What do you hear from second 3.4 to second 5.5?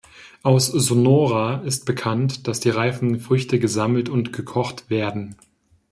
gesammelt und gekocht werden.